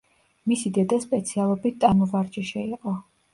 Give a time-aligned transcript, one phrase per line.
[0.53, 2.97] მისი დედა სპეციალობით ტანმოვარჯიშე იყო.